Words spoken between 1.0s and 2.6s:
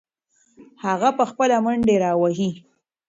به خپله منډې راوهي.